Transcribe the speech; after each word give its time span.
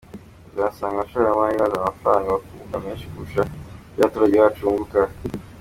Uzasanga 0.51 0.97
abashoramari 0.99 1.55
bazana 1.61 1.81
amafaranga, 1.85 2.29
bakunguka 2.35 2.75
menshi 2.85 3.09
kurusha 3.11 3.41
ibyo 3.89 4.01
abaturage 4.03 4.35
bacu 4.43 4.61
bunguka. 4.67 4.99